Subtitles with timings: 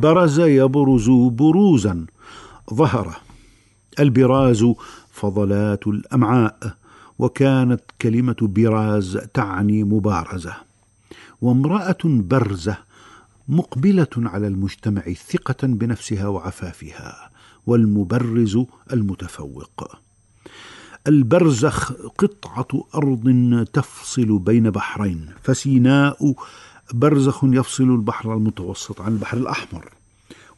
[0.00, 2.06] برز يبرز بروزا.
[2.74, 3.16] ظهر
[4.00, 4.66] البراز
[5.10, 6.76] فضلات الأمعاء
[7.18, 10.54] وكانت كلمة براز تعني مبارزة.
[11.40, 12.76] وامرأة برزة
[13.48, 17.30] مقبلة على المجتمع ثقة بنفسها وعفافها
[17.66, 18.58] والمبرز
[18.92, 19.96] المتفوق.
[21.06, 23.24] البرزخ قطعة أرض
[23.72, 26.34] تفصل بين بحرين فسيناء
[26.92, 29.90] برزخ يفصل البحر المتوسط عن البحر الأحمر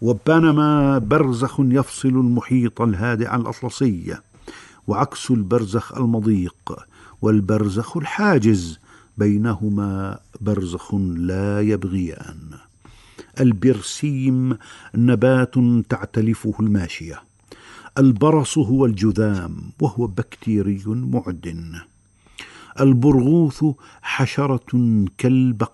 [0.02, 4.16] وبنما برزخ يفصل المحيط الهادئ عن الأطلسي
[4.86, 6.78] وعكس البرزخ المضيق
[7.22, 8.78] والبرزخ الحاجز
[9.18, 12.38] بينهما برزخ لا يبغيان.
[13.40, 14.58] البرسيم
[14.94, 15.54] نبات
[15.88, 17.22] تعتلفه الماشية
[17.98, 21.80] البرص هو الجذام وهو بكتيري معدن
[22.80, 23.64] البرغوث
[24.02, 25.72] حشرة كالبق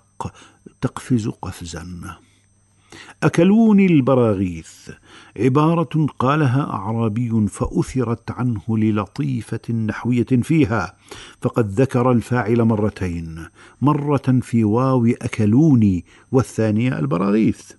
[0.81, 1.87] تقفز قفزا.
[3.23, 4.91] أكلوني البراغيث.
[5.37, 10.97] عبارة قالها أعرابي فأثرت عنه للطيفة نحويه فيها.
[11.43, 13.47] فقد ذكر الفاعل مرتين.
[13.83, 17.73] مرة في واو أكلوني والثانية البراغيث.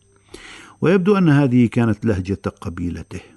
[0.81, 3.34] ويبدو أن هذه كانت لهجة قبيلته.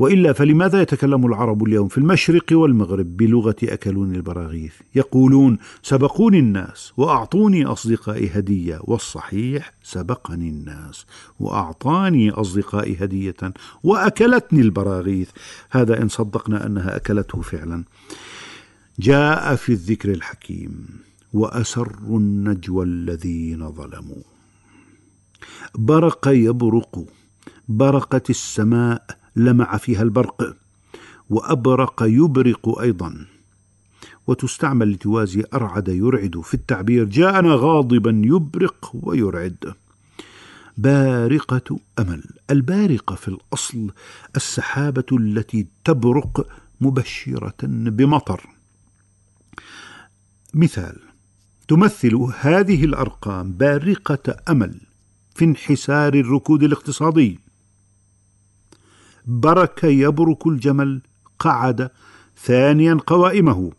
[0.00, 7.64] وإلا فلماذا يتكلم العرب اليوم في المشرق والمغرب بلغة أكلون البراغيث؟ يقولون سبقوني الناس وأعطوني
[7.64, 11.06] أصدقائي هدية والصحيح سبقني الناس
[11.40, 15.30] وأعطاني أصدقائي هدية وأكلتني البراغيث.
[15.70, 17.84] هذا إن صدقنا أنها أكلته فعلا.
[18.98, 20.86] جاء في الذكر الحكيم
[21.32, 24.22] وأسروا النجوى الذين ظلموا.
[25.74, 27.04] برق يبرق
[27.68, 30.56] برقت السماء لمع فيها البرق
[31.30, 33.26] وأبرق يبرق أيضا.
[34.26, 37.04] وتستعمل لتوازي أرعد يرعد في التعبير.
[37.04, 39.74] جاءنا غاضبا يبرق ويرعد.
[40.78, 42.22] بارقة أمل.
[42.50, 43.90] البارقة في الأصل
[44.36, 46.46] السحابة التي تبرق
[46.80, 48.46] مبشرة بمطر.
[50.54, 50.96] مثال
[51.68, 54.80] تمثل هذه الأرقام بارقة أمل
[55.34, 57.38] في انحسار الركود الاقتصادي.
[59.30, 61.00] برك يبرك الجمل
[61.38, 61.90] قعد
[62.42, 63.72] ثانيا قوائمه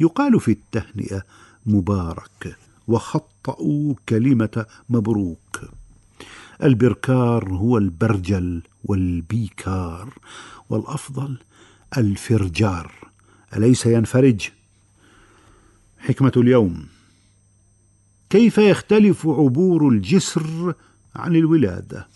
[0.00, 1.22] يقال في التهنئة
[1.66, 2.56] مبارك
[2.88, 5.60] وخطأوا كلمة مبروك
[6.62, 10.14] البركار هو البرجل والبيكار
[10.70, 11.38] والأفضل
[11.98, 12.92] الفرجار
[13.56, 14.50] أليس ينفرج؟
[15.98, 16.86] حكمة اليوم
[18.30, 20.74] كيف يختلف عبور الجسر
[21.16, 22.06] عن الولادة؟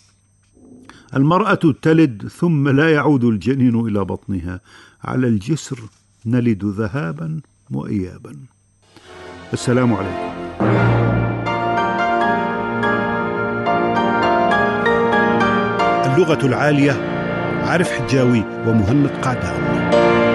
[1.15, 4.59] المرأة تلد ثم لا يعود الجنين إلى بطنها.
[5.03, 5.79] على الجسر
[6.25, 7.41] نلد ذهابا
[7.71, 8.35] وإيابا.
[9.53, 10.27] السلام عليكم.
[16.13, 16.91] اللغة العالية
[17.63, 20.26] عارف حجاوي ومهند قعدان